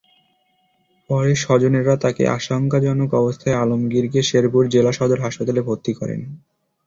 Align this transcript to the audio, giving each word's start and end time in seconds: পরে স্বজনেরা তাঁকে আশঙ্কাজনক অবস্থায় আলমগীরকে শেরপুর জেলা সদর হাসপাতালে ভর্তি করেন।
পরে 1.09 1.31
স্বজনেরা 1.35 1.93
তাঁকে 1.97 2.23
আশঙ্কাজনক 2.37 3.09
অবস্থায় 3.13 3.59
আলমগীরকে 3.61 4.19
শেরপুর 4.23 4.63
জেলা 4.67 4.91
সদর 4.91 5.19
হাসপাতালে 5.21 5.61
ভর্তি 5.61 5.91
করেন। 5.93 6.21